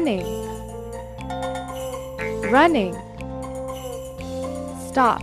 running, 0.00 0.24
running, 2.50 2.94
stop, 4.88 5.20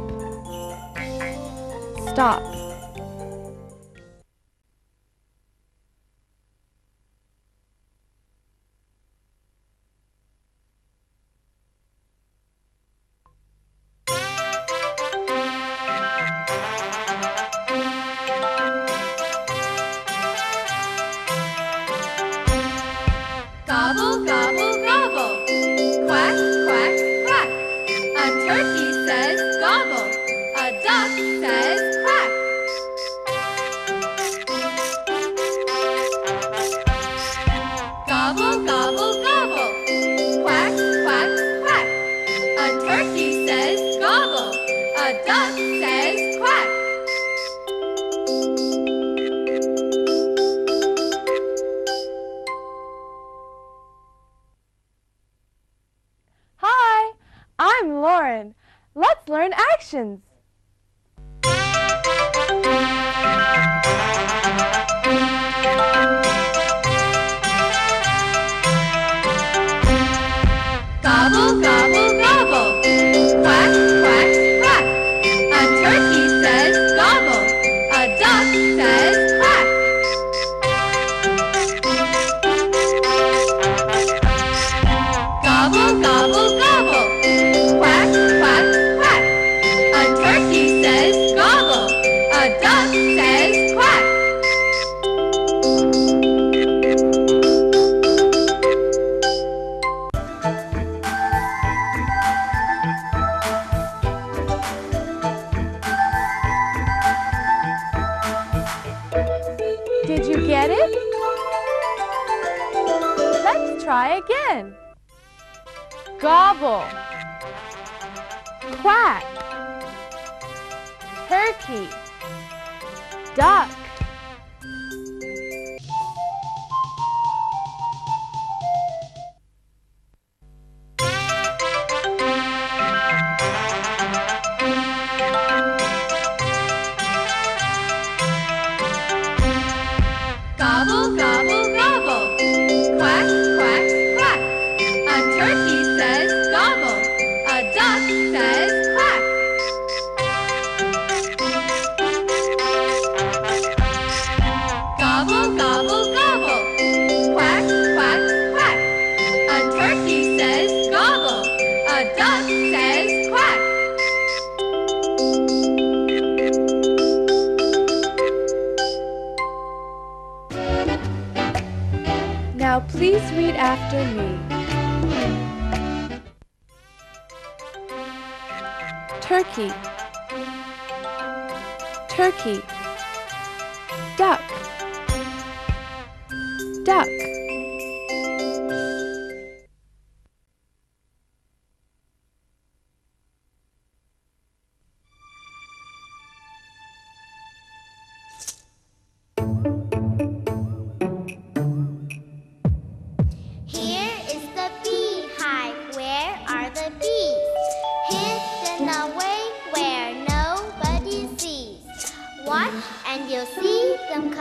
stop. 2.12 2.67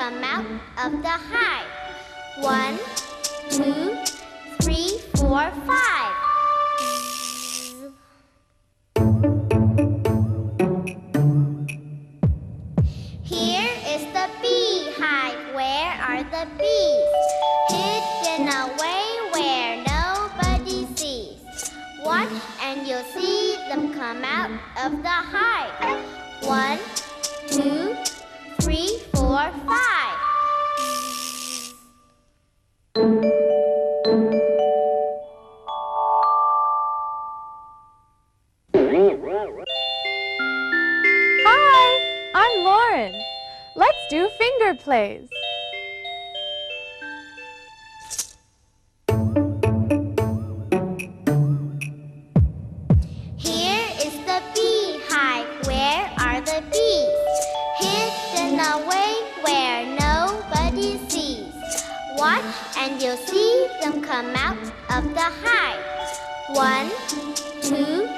Come 0.07 0.23
out 0.23 0.47
of 0.85 1.03
the 1.03 1.09
hive. 1.09 1.67
One, 2.39 2.79
in 58.57 58.63
a 58.63 58.79
way 58.89 59.13
where 59.43 59.85
nobody 60.01 60.97
sees. 61.11 61.53
Watch 62.17 62.43
and 62.79 63.03
you'll 63.03 63.19
see 63.19 63.69
them 63.83 64.01
come 64.01 64.35
out 64.35 64.57
of 64.97 65.05
the 65.13 65.29
hive. 65.45 65.85
One, 66.49 66.89
two, 67.61 68.09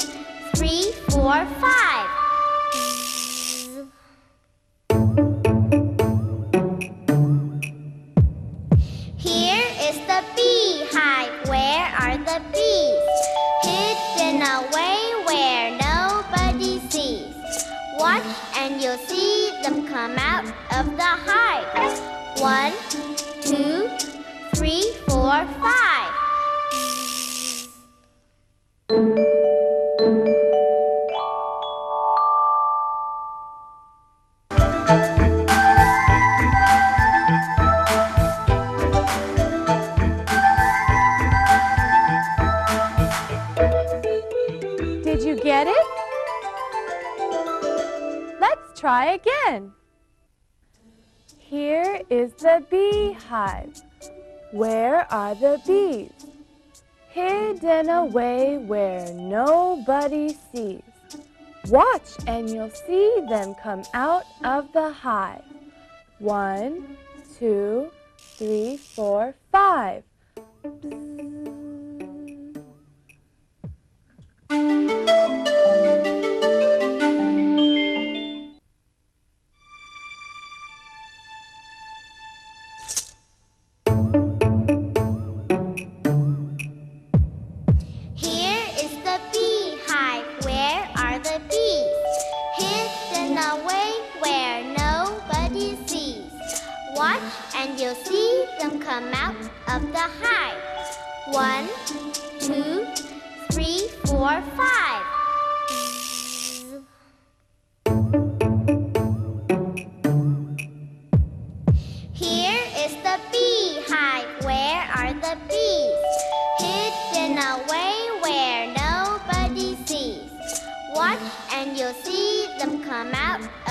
three, 0.55 0.93
four, 1.09 1.45
five. 1.61 2.28
them 19.69 19.87
come 19.87 20.17
out 20.19 20.45
of 20.79 20.97
the 20.97 21.03
hive. 21.03 22.01
One, 22.41 22.73
two, 23.43 23.89
three, 24.55 24.93
four, 25.07 25.47
five. 25.61 26.15
try 48.79 49.13
again. 49.13 49.73
Here 51.39 52.01
is 52.11 52.33
the 52.35 52.65
beehive. 52.71 53.81
Where 54.53 55.13
are 55.13 55.35
the 55.35 55.61
bees? 55.67 56.13
Hidden 57.11 57.89
away 57.89 58.59
where 58.59 59.13
nobody 59.15 60.37
sees. 60.53 60.83
Watch 61.69 62.11
and 62.27 62.49
you'll 62.49 62.71
see 62.71 63.21
them 63.29 63.55
come 63.63 63.83
out 63.95 64.25
of 64.45 64.73
the 64.73 64.93
hive. 64.93 65.43
One, 66.19 66.97
two, 67.39 67.91
three, 68.19 68.77
four, 68.77 69.35
five. 69.51 70.05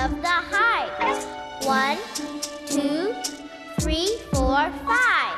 of 0.02 0.22
the 0.22 0.28
hive. 0.28 1.26
One, 1.66 1.98
two, 2.66 3.14
three, 3.80 4.18
four, 4.32 4.72
five. 4.86 5.38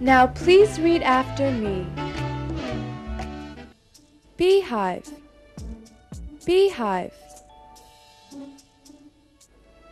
Now 0.00 0.26
please 0.26 0.78
read 0.80 1.02
after 1.02 1.50
me. 1.50 1.86
Beehive. 4.36 5.08
Beehive. 6.44 7.14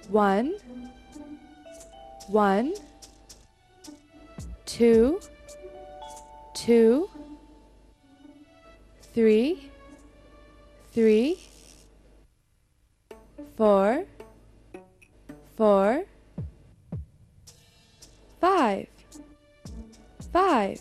One. 0.08 0.54
One 2.28 2.74
two, 4.72 5.20
two, 6.54 7.10
three, 9.12 9.70
three, 10.92 11.38
four, 13.54 14.06
four, 15.58 16.04
five, 18.40 18.86
five, 20.32 20.80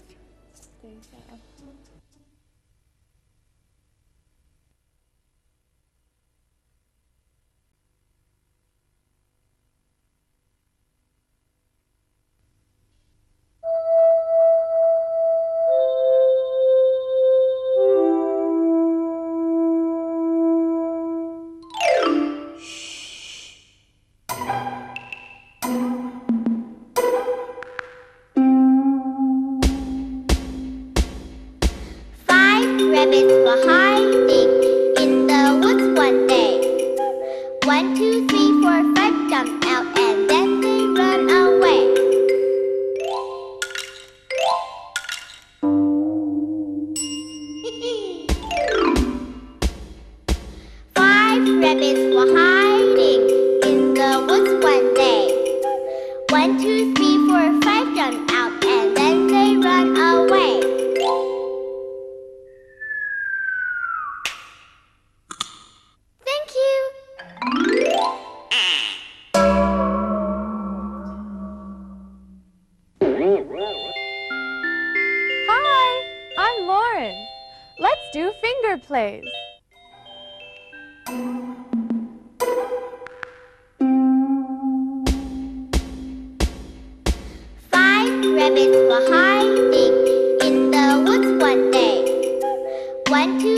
One, 93.22 93.40
two. 93.40 93.51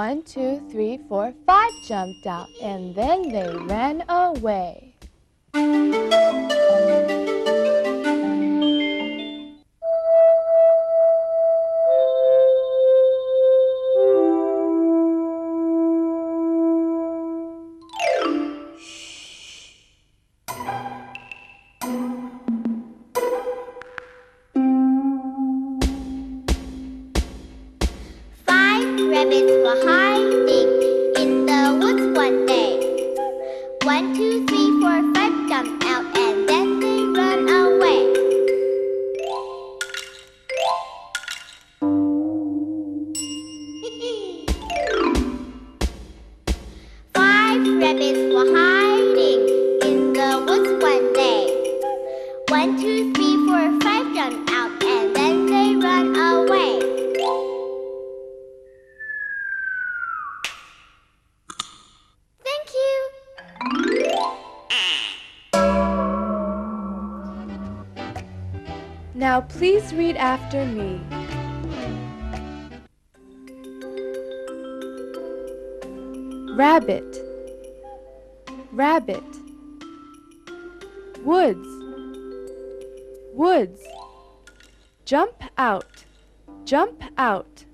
one, 0.00 0.22
two, 0.22 0.66
three, 0.70 0.98
four, 1.10 1.34
five 1.44 1.70
jumped 1.86 2.26
out, 2.26 2.48
and 2.62 2.94
then 2.94 3.20
they 3.28 3.54
ran 3.66 4.02
away. 4.08 4.94
rabbit. 76.60 77.16
Rabbit. 78.70 79.24
Woods. 81.24 81.66
Woods. 83.32 83.80
Jump 85.06 85.42
out. 85.56 86.04
Jump 86.66 87.02
out. 87.16 87.64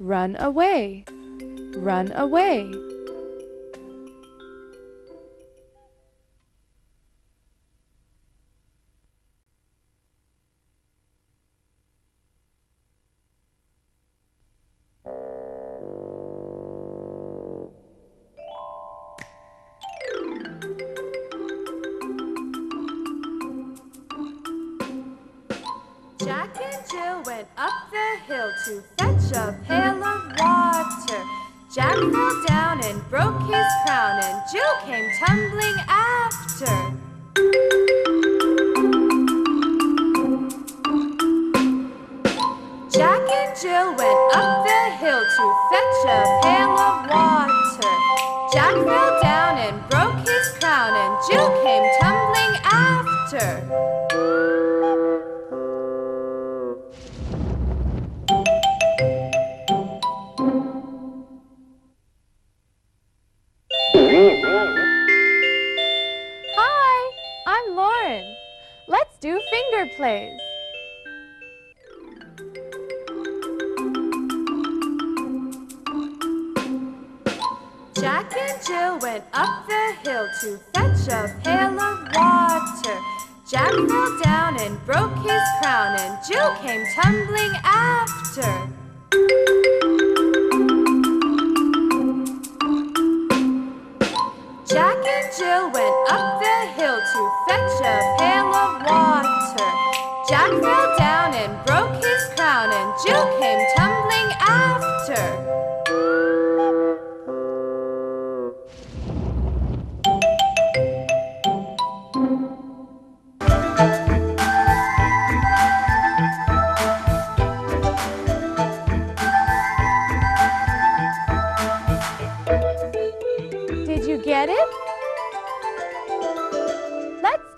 Run 0.00 0.34
away. 0.40 1.04
Run 1.76 2.10
away. 2.16 2.85
laughter. 53.32 53.95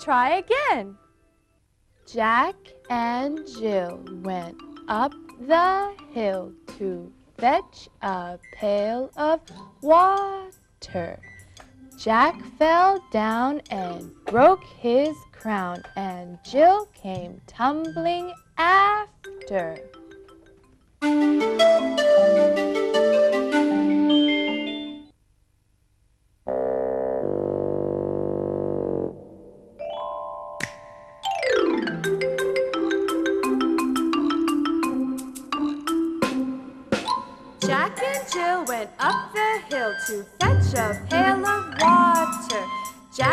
try 0.01 0.39
again. 0.39 0.97
Jack 2.07 2.55
and 2.89 3.41
Jill 3.59 4.03
went 4.23 4.57
up 4.89 5.13
the 5.47 5.95
hill 6.13 6.53
to 6.79 7.13
fetch 7.37 7.89
a 8.03 8.39
pail 8.55 9.11
of 9.17 9.41
water. 9.83 11.19
Jack 11.99 12.41
fell 12.59 13.05
down 13.11 13.61
and 13.71 14.13
broke 14.25 14.65
his 14.65 15.17
crown, 15.33 15.83
and 15.97 16.39
Jill 16.45 16.87
came 16.95 17.41
tumbling 17.47 18.33
after. 18.57 19.79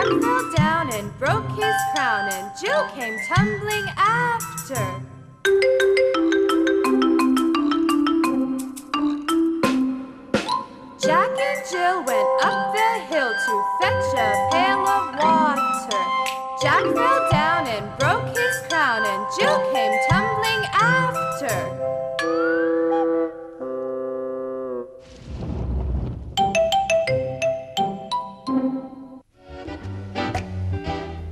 Jack 0.05 0.21
fell 0.21 0.51
down 0.55 0.93
and 0.93 1.17
broke 1.17 1.49
his 1.57 1.75
crown, 1.95 2.29
and 2.31 2.51
Jill 2.61 2.87
came 2.93 3.17
tumbling 3.27 3.85
after. 3.97 4.75
Jack 10.99 11.29
and 11.39 11.69
Jill 11.71 12.03
went 12.03 12.29
up 12.43 12.75
the 12.75 12.99
hill 13.09 13.33
to 13.33 13.63
fetch 13.81 14.13
a 14.13 14.49
pail 14.51 14.85
of 14.85 15.15
water. 15.17 16.03
Jack 16.61 16.83
fell 16.83 17.31
down 17.31 17.65
and 17.65 17.97
broke 17.97 18.37
his 18.37 18.55
crown, 18.69 19.03
and 19.07 19.25
Jill 19.39 19.59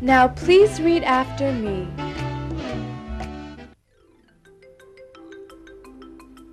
Now 0.03 0.27
please 0.27 0.81
read 0.81 1.03
after 1.03 1.53
me. 1.53 1.87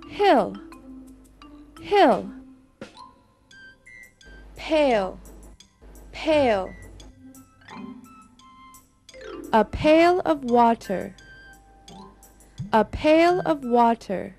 Hill, 0.07 0.55
hill. 1.81 2.31
Pail, 4.55 5.19
pail. 6.13 6.73
A 9.51 9.65
pail 9.65 10.21
of 10.21 10.45
water. 10.45 11.13
A 12.71 12.85
pail 12.85 13.41
of 13.41 13.65
water. 13.65 14.37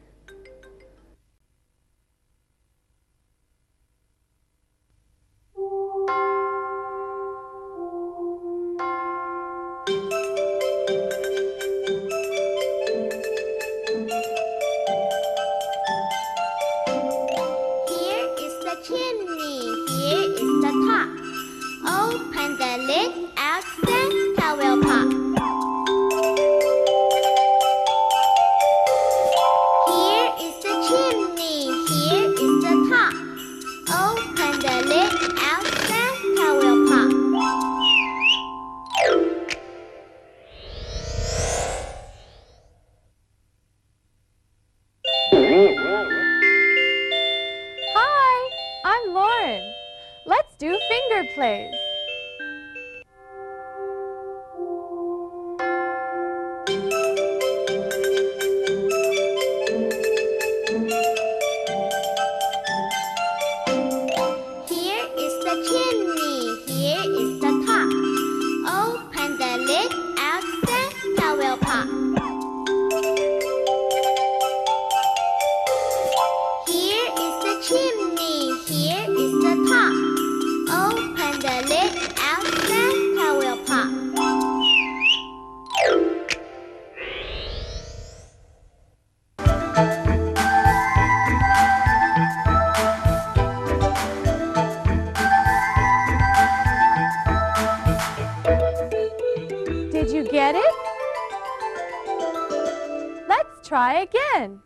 Try 103.65 104.03
again. 104.03 104.61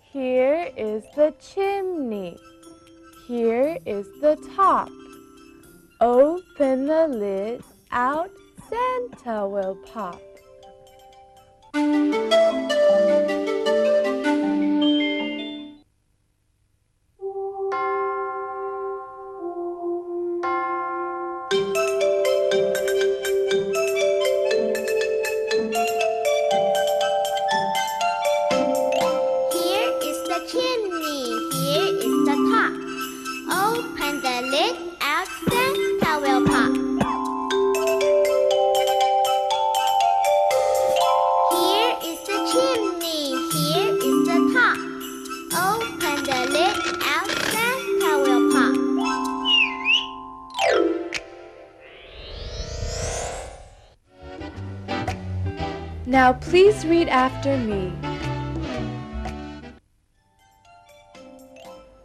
Here 0.00 0.70
is 0.76 1.04
the 1.14 1.32
chimney. 1.40 2.36
Here 3.26 3.78
is 3.86 4.06
the 4.20 4.36
top. 4.56 4.90
Open 6.00 6.86
the 6.86 7.06
lid, 7.06 7.62
out 7.92 8.30
Santa 8.68 9.46
will 9.46 9.76
pop. 9.86 10.20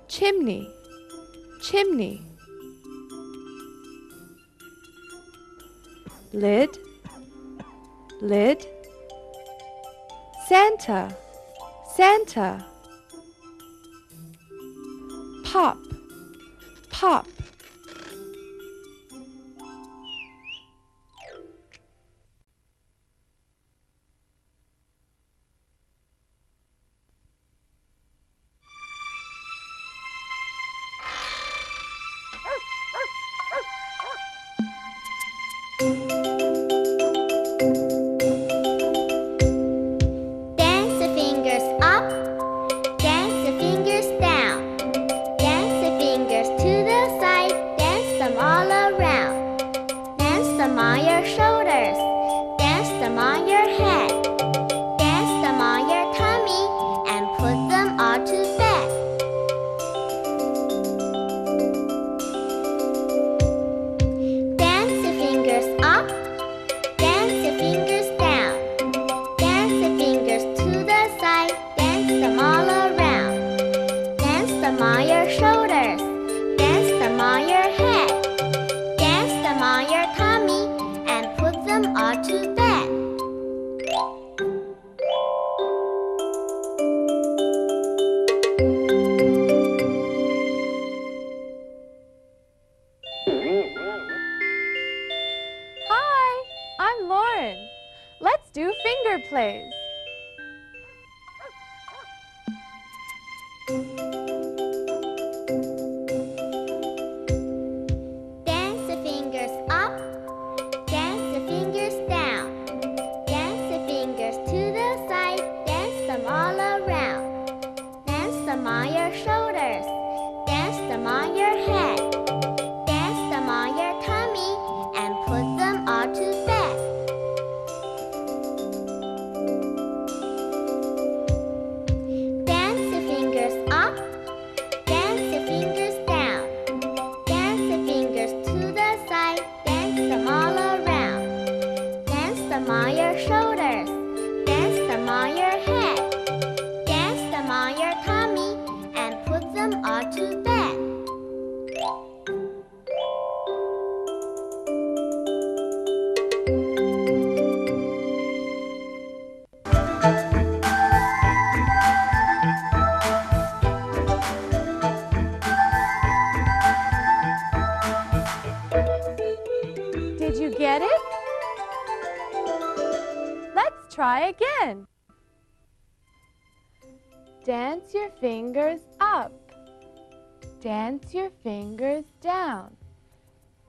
Chimney, 0.07 0.67
chimney. 1.61 2.19
Lid, 6.33 6.69
lid. 8.21 8.65
Santa, 10.47 11.15
Santa. 11.95 12.65
Pop, 15.43 15.77
pop. 16.89 17.27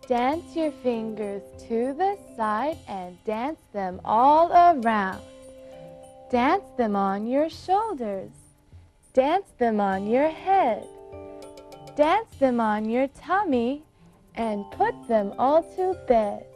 Dance 0.08 0.54
your 0.54 0.70
fingers 0.84 1.42
to 1.66 1.92
the 1.92 2.16
side 2.36 2.78
and 2.86 3.16
dance 3.24 3.58
them 3.72 4.00
all 4.04 4.52
around. 4.52 5.20
Dance 6.30 6.62
them 6.76 6.94
on 6.94 7.26
your 7.26 7.50
shoulders. 7.50 8.30
Dance 9.14 9.50
them 9.58 9.80
on 9.80 10.06
your 10.06 10.28
head. 10.28 10.86
Dance 11.96 12.32
them 12.38 12.60
on 12.60 12.88
your 12.88 13.08
tummy 13.08 13.82
and 14.36 14.64
put 14.70 14.94
them 15.08 15.32
all 15.40 15.64
to 15.74 15.98
bed. 16.06 16.46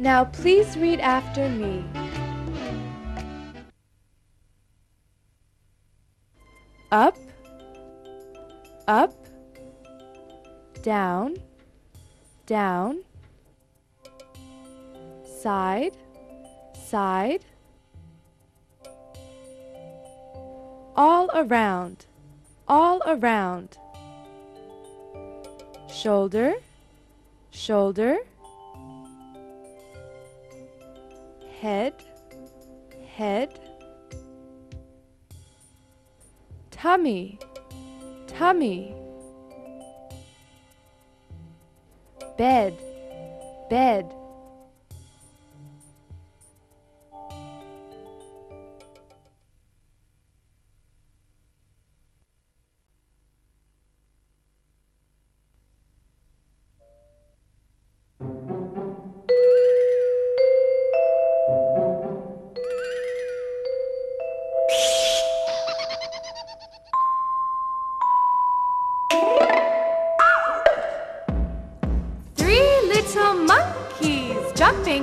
Now 0.00 0.24
please 0.24 0.78
read 0.78 0.98
after 1.00 1.46
me. 1.50 1.84
Up, 6.90 7.18
up, 8.88 9.12
down, 10.82 11.36
down, 12.46 13.04
side, 15.42 15.98
side, 16.72 17.44
all 20.96 21.28
around, 21.34 22.06
all 22.66 23.02
around, 23.04 23.76
shoulder, 25.92 26.54
shoulder, 27.50 28.16
head, 31.60 31.92
head, 33.16 33.60
tummy, 36.70 37.38
tummy, 38.26 38.94
bed, 42.38 42.72
bed. 43.68 44.19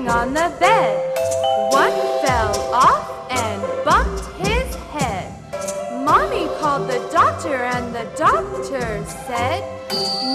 On 0.09 0.33
the 0.33 0.53
bed. 0.59 1.13
One 1.71 1.91
fell 2.23 2.73
off 2.73 3.29
and 3.29 3.61
bumped 3.83 4.25
his 4.37 4.73
head. 4.91 5.33
Mommy 6.05 6.47
called 6.59 6.89
the 6.89 6.99
doctor, 7.11 7.55
and 7.55 7.93
the 7.93 8.05
doctor 8.15 9.03
said, 9.27 9.61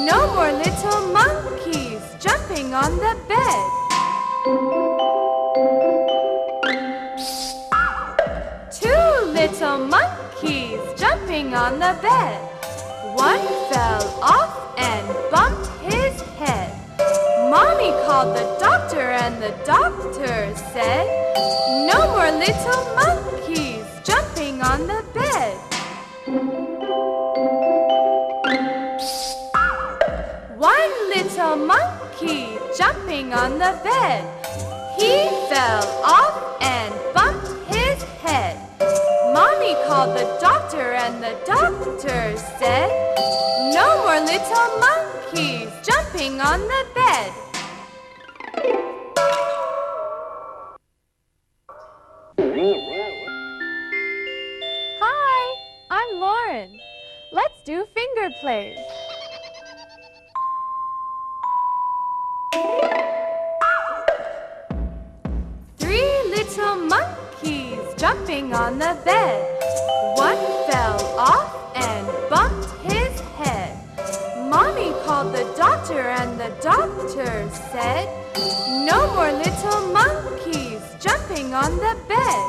No 0.07 0.35
more 0.35 0.53
little 0.53 1.13
monkeys 1.13 2.03
jumping 2.21 2.75
on 2.75 2.97
the 2.97 3.17
bed. 3.29 3.63
Two 8.71 9.27
little 9.33 9.79
monkeys 9.87 10.81
jumping 10.97 11.55
on 11.55 11.79
the 11.79 11.97
bed. 12.03 12.41
One 13.15 13.47
fell 13.71 14.19
off 14.23 14.75
and 14.77 15.07
bumped. 15.31 15.72
Mommy 17.53 17.91
called 18.07 18.35
the 18.35 18.57
doctor, 18.59 19.11
and 19.11 19.43
the 19.43 19.51
doctor 19.67 20.57
said, 20.73 21.05
No 21.87 21.99
more 22.13 22.31
little 22.31 22.83
monkeys 22.97 23.85
jumping 24.03 24.63
on 24.63 24.87
the 24.87 25.05
bed. 25.13 25.59
One 30.57 30.93
little 31.15 31.57
monkey 31.57 32.57
jumping 32.79 33.35
on 33.35 33.59
the 33.59 33.79
bed. 33.85 34.25
He 34.99 35.29
fell 35.53 35.85
off 36.07 36.57
and 36.63 36.95
bumped. 37.13 37.42
Mommy 39.63 39.85
called 39.87 40.17
the 40.17 40.39
doctor, 40.41 40.93
and 40.95 41.23
the 41.23 41.39
doctor 41.47 42.37
said, 42.59 42.91
No 43.73 44.03
more 44.03 44.19
little 44.19 44.79
monkeys 44.81 45.71
jumping 45.87 46.41
on 46.41 46.61
the 46.63 46.85
bed. 46.97 47.33
Hi, 55.01 55.57
I'm 55.91 56.19
Lauren. 56.19 56.81
Let's 57.31 57.63
do 57.65 57.87
finger 57.95 58.31
plays. 58.41 58.79
Three 65.79 66.31
little 66.31 66.77
monkeys 66.79 67.79
jumping 67.97 68.53
on 68.53 68.81
the 68.81 68.99
bed. 69.05 69.52
Called 75.23 75.35
the 75.35 75.55
doctor, 75.57 76.01
and 76.01 76.41
the 76.41 76.51
doctor 76.61 77.49
said, 77.71 78.09
No 78.87 79.15
more 79.15 79.31
little 79.31 79.93
monkeys 79.93 80.83
jumping 80.99 81.55
on 81.55 81.71
the 81.77 81.97
bed. 82.09 82.43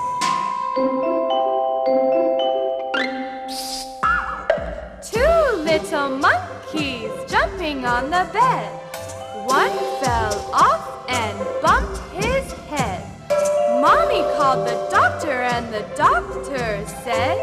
Two 5.03 5.39
little 5.61 6.17
monkeys 6.17 7.11
jumping 7.27 7.85
on 7.85 8.05
the 8.05 8.27
bed. 8.33 8.71
One 9.45 9.77
fell 10.01 10.33
off 10.53 11.05
and 11.09 11.37
bumped 11.61 11.99
his 12.13 12.51
head. 12.71 13.03
Mommy 13.81 14.23
called 14.35 14.67
the 14.67 14.87
doctor, 14.89 15.43
and 15.53 15.71
the 15.71 15.85
doctor 15.95 16.85
said, 17.03 17.37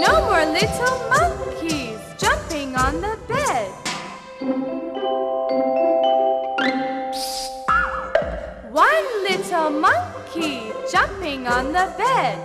No 0.00 0.12
more 0.28 0.46
little 0.46 0.96
monkeys 1.10 1.85
jumping 11.26 11.48
on 11.48 11.72
the 11.72 11.92
bed. 11.98 12.38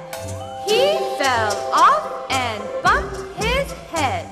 He 0.67 0.97
fell 1.19 1.53
off 1.71 2.25
and 2.31 2.63
bumped 2.81 3.15
his 3.37 3.71
head. 3.93 4.25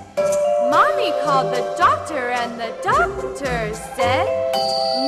Mommy 0.71 1.11
called 1.23 1.53
the 1.53 1.75
doctor, 1.77 2.29
and 2.29 2.59
the 2.59 2.73
doctor 2.81 3.75
said, 3.95 4.25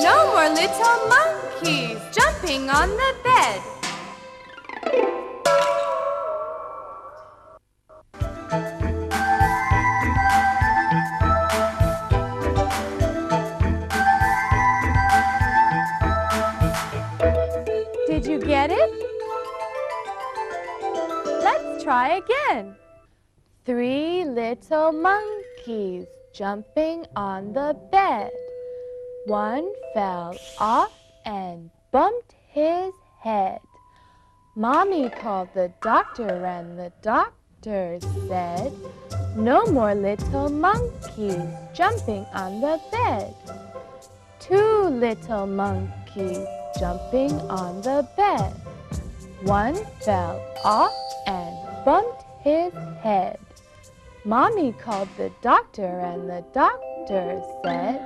No 0.03 0.15
more 0.33 0.49
little 0.53 1.07
monkeys 1.09 1.97
jumping 2.13 2.69
on 2.69 2.89
the 2.89 3.15
bed. 3.23 3.80
Try 22.11 22.17
again. 22.17 22.75
Three 23.65 24.25
little 24.25 24.91
monkeys 24.91 26.07
jumping 26.33 27.05
on 27.15 27.53
the 27.53 27.77
bed. 27.91 28.31
One 29.25 29.71
fell 29.93 30.35
off 30.59 30.91
and 31.25 31.69
bumped 31.91 32.35
his 32.47 32.93
head. 33.19 33.59
Mommy 34.55 35.09
called 35.09 35.49
the 35.53 35.71
doctor, 35.81 36.45
and 36.45 36.77
the 36.77 36.91
doctor 37.01 37.99
said, 38.27 38.73
No 39.35 39.65
more 39.67 39.95
little 39.95 40.49
monkeys 40.49 41.47
jumping 41.73 42.25
on 42.33 42.59
the 42.61 42.79
bed. 42.91 43.33
Two 44.39 44.87
little 44.89 45.45
monkeys 45.45 46.45
jumping 46.79 47.31
on 47.49 47.81
the 47.81 48.07
bed. 48.17 48.53
One 49.43 49.75
fell 50.01 50.41
off 50.63 50.93
and 51.27 51.50
bumped 51.85 52.23
his 52.43 52.73
head. 53.01 53.39
Mommy 54.23 54.71
called 54.73 55.09
the 55.17 55.31
doctor, 55.41 55.99
and 55.99 56.29
the 56.29 56.43
doctor 56.53 57.41
said, 57.63 57.99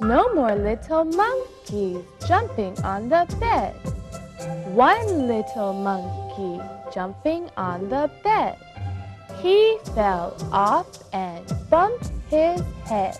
No 0.00 0.32
more 0.34 0.54
little 0.54 1.04
monkeys 1.04 2.04
jumping 2.26 2.78
on 2.84 3.08
the 3.08 3.26
bed. 3.40 3.74
One 4.74 5.26
little 5.26 5.72
monkey 5.72 6.62
jumping 6.92 7.50
on 7.56 7.88
the 7.88 8.10
bed. 8.22 8.56
He 9.42 9.78
fell 9.94 10.36
off 10.52 10.86
and 11.12 11.44
bumped 11.68 12.12
his 12.28 12.60
head. 12.84 13.18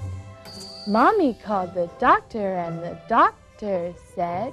Mommy 0.86 1.34
called 1.44 1.74
the 1.74 1.90
doctor, 1.98 2.54
and 2.54 2.78
the 2.78 2.98
doctor 3.08 3.92
said, 4.14 4.52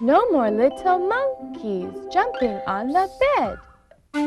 No 0.00 0.30
more 0.30 0.50
little 0.50 0.98
monkeys 0.98 1.92
jumping 2.12 2.60
on 2.66 2.88
the 2.88 3.10
bed. 3.36 3.58
Three 4.12 4.22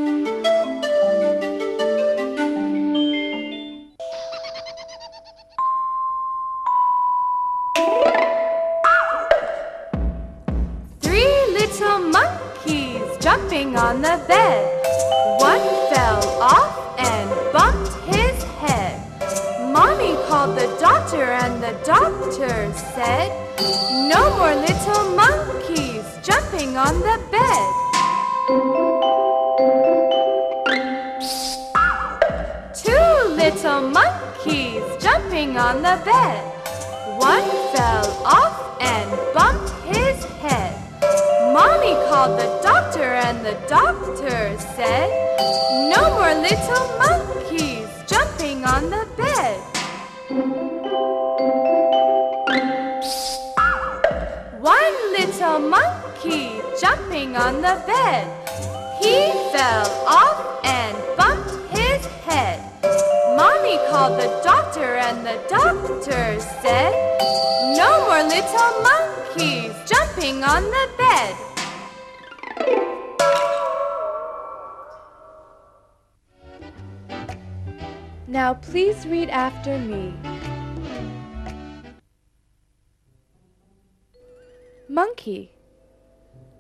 little 11.52 12.00
monkeys 12.00 13.02
jumping 13.20 13.76
on 13.76 14.02
the 14.02 14.24
bed. 14.26 14.86
One 15.40 15.60
fell 15.94 16.24
off 16.40 16.98
and 16.98 17.30
bumped 17.52 17.94
his 18.06 18.42
head. 18.44 18.98
Mommy 19.74 20.16
called 20.28 20.58
the 20.58 20.68
doctor, 20.80 21.24
and 21.24 21.62
the 21.62 21.74
doctor 21.84 22.72
said, 22.96 23.30
No 24.08 24.38
more 24.38 24.56
little 24.56 25.16
monkeys 25.16 26.06
jumping 26.26 26.78
on 26.78 27.02
the 27.02 27.20
bed. 27.30 28.93
Little 33.74 33.90
monkeys 33.90 34.84
jumping 35.00 35.58
on 35.58 35.78
the 35.78 36.00
bed. 36.06 36.44
One 37.18 37.50
fell 37.74 38.06
off 38.24 38.78
and 38.80 39.10
bumped 39.34 39.72
his 39.84 40.24
head. 40.42 40.78
Mommy 41.52 41.94
called 42.08 42.40
the 42.40 42.60
doctor, 42.62 43.16
and 43.26 43.44
the 43.44 43.58
doctor 43.68 44.58
said, 44.76 45.10
No 45.90 46.02
more 46.18 46.36
little 46.36 46.86
monkeys 47.00 47.90
jumping 48.06 48.64
on 48.64 48.92
the 48.92 49.08
bed. 49.18 49.58
One 54.62 54.96
little 55.18 55.60
monkey 55.60 56.62
jumping 56.80 57.36
on 57.36 57.56
the 57.56 57.82
bed. 57.88 58.28
He 59.02 59.32
fell 59.52 59.90
off 60.08 60.64
and 60.64 60.96
bumped. 61.18 61.43
Mommy 63.44 63.78
called 63.90 64.18
the 64.22 64.30
doctor, 64.42 64.96
and 64.96 65.28
the 65.28 65.38
doctor 65.50 66.40
said, 66.62 66.94
No 67.76 67.90
more 68.08 68.24
little 68.24 68.72
monkeys 68.88 69.74
jumping 69.86 70.46
on 70.46 70.64
the 70.64 70.88
bed. 70.98 71.36
Now 78.30 78.54
please 78.54 79.06
read 79.06 79.30
after 79.30 79.78
me. 79.78 80.14
Monkey, 84.88 85.52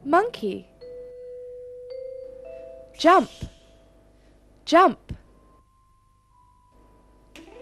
monkey. 0.03 0.67
Jump, 2.99 3.29
jump. 4.65 4.99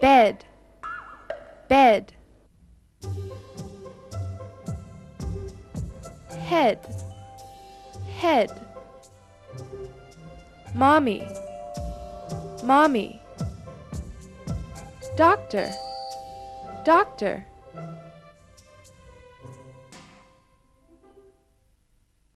Bed, 0.02 0.44
bed. 1.68 2.12
Head, 6.40 6.80
head. 8.18 8.50
Mommy, 10.74 11.24
mommy. 12.64 13.22
Doctor, 15.16 15.70
doctor. 16.84 17.46